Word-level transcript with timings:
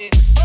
it. 0.00 0.39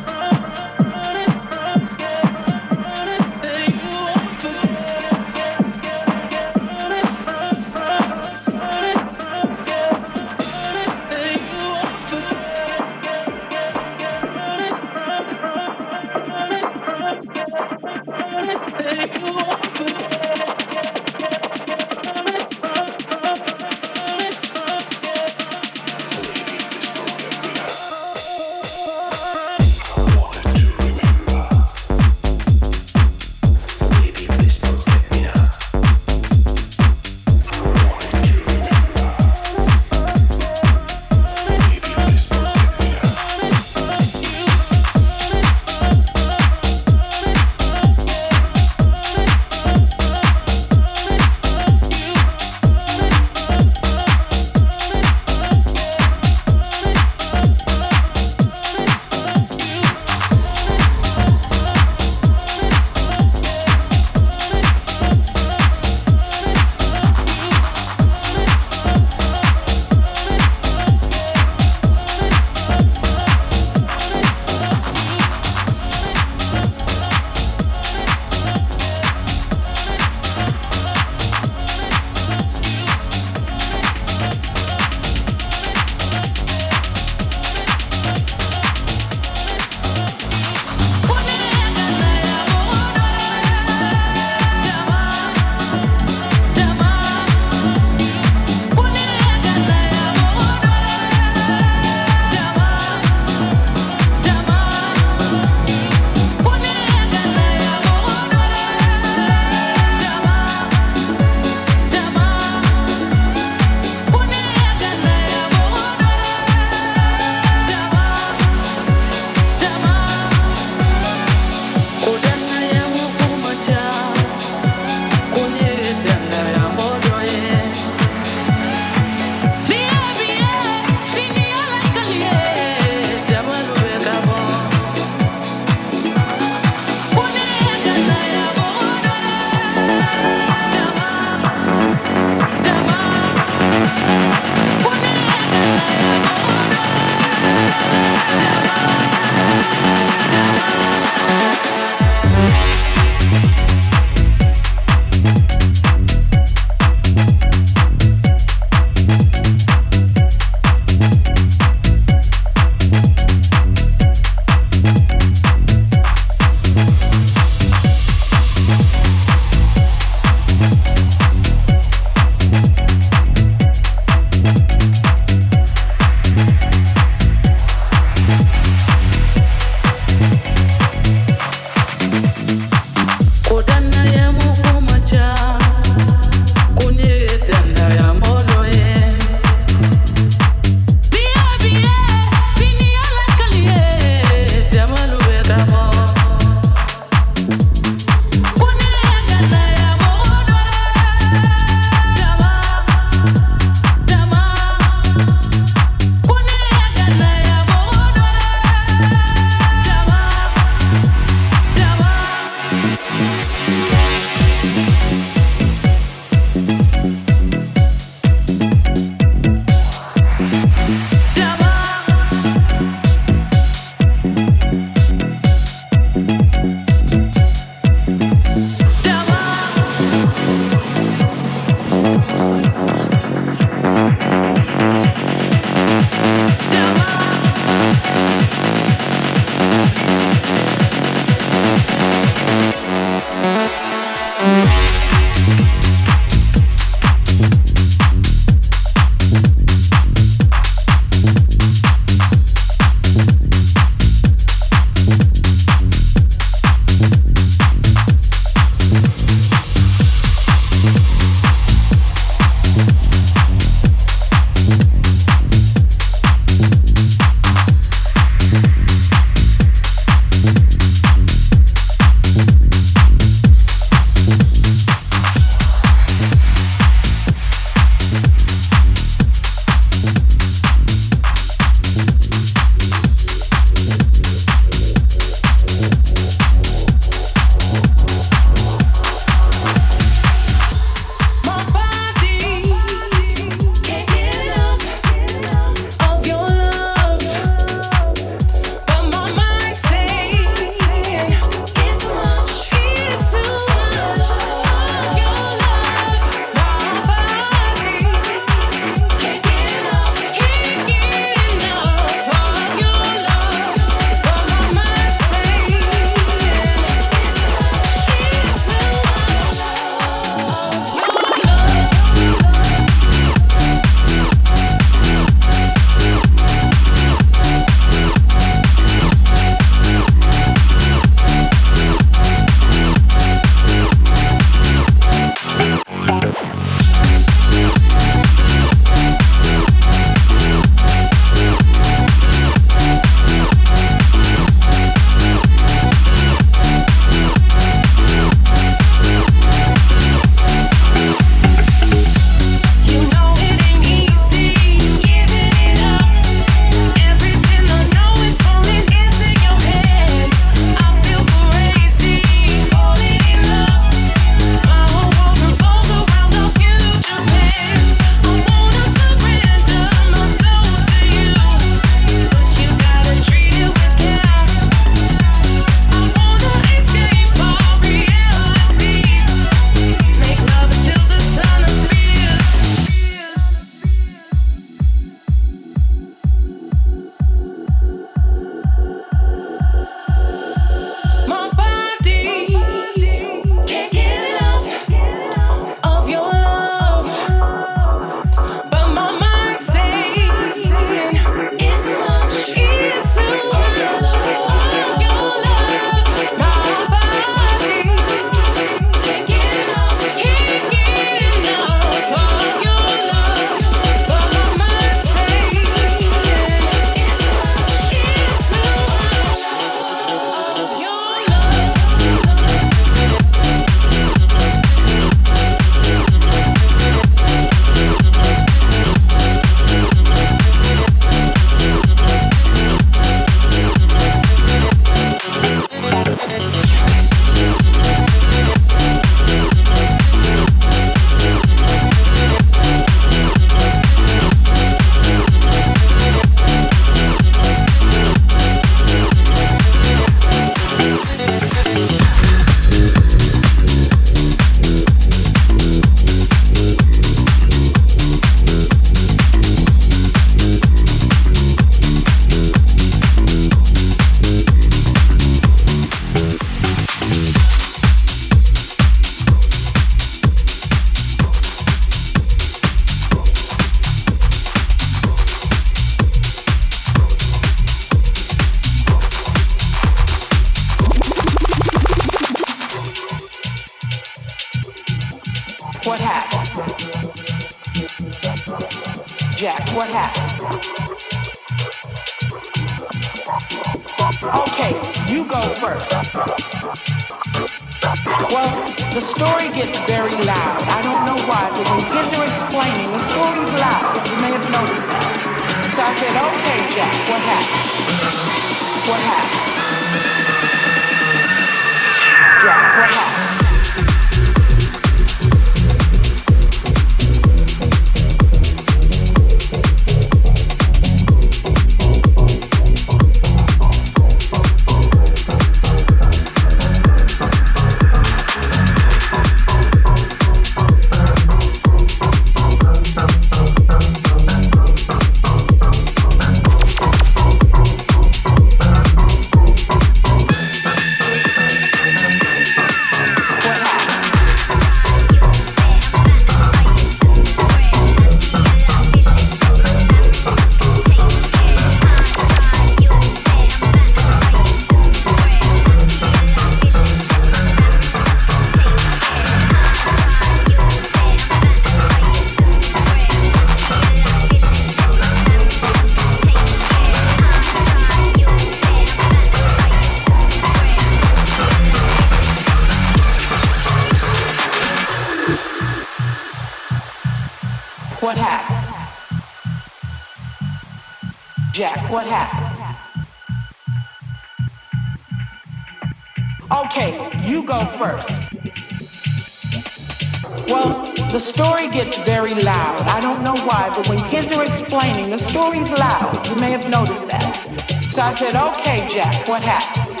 I 598.10 598.14
said, 598.14 598.34
okay, 598.34 598.88
Jack, 598.88 599.28
what 599.28 599.40
happened? 599.40 600.00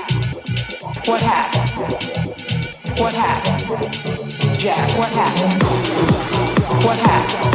What 1.06 1.20
happened? 1.20 1.70
What 2.98 3.12
happened? 3.12 3.92
Jack, 4.58 4.98
what 4.98 5.10
happened? 5.10 5.62
What 6.84 6.98
happened? 6.98 7.54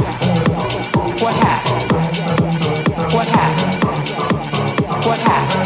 What 1.22 1.36
happened? 1.36 1.92
What 3.14 3.28
happened? 3.28 3.84
What 5.06 5.20
happened? 5.20 5.65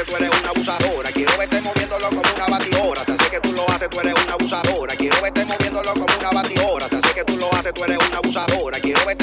Una 0.00 0.48
abusadora. 0.48 1.10
Quiero 1.12 1.36
verte 1.36 1.60
moviéndolo 1.60 2.08
como 2.08 2.22
una 2.34 2.46
batidora. 2.46 3.04
Si 3.04 3.12
sé 3.12 3.30
que 3.30 3.40
tú 3.40 3.52
lo 3.52 3.68
haces, 3.68 3.90
tú 3.90 4.00
eres 4.00 4.14
una 4.14 4.32
abusadora. 4.32 4.96
Quiero 4.96 5.20
verte 5.20 5.44
moviéndolo 5.44 5.92
como 5.92 6.06
una 6.18 6.30
batidora. 6.30 6.88
Si 6.88 6.96
sé 6.96 7.14
que 7.14 7.24
tú 7.24 7.36
lo 7.36 7.52
haces, 7.52 7.74
tú 7.74 7.84
eres 7.84 7.98
una 7.98 8.16
abusadora. 8.16 8.80
Quiero 8.80 9.04
verte 9.04 9.21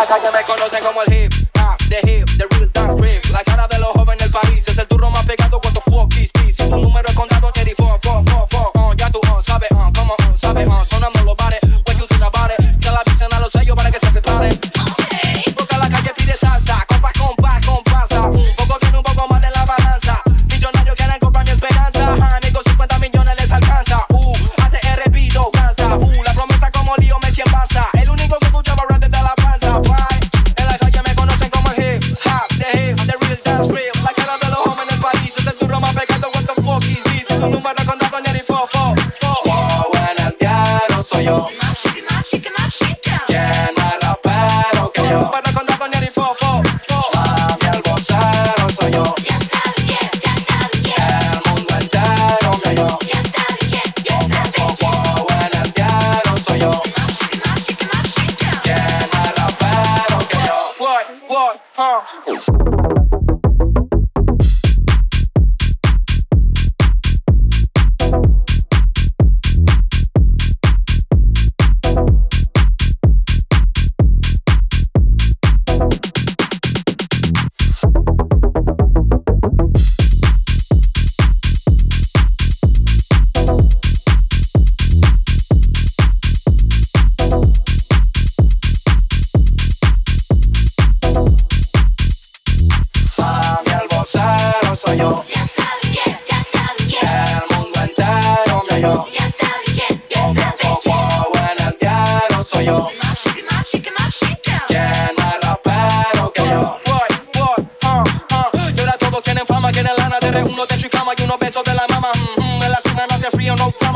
la 0.00 0.06
calle 0.06 0.30
me 0.32 0.42
conocen 0.44 0.82
como 0.82 1.02
el 1.02 1.12
hip 1.12 1.19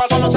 pasan 0.09 0.34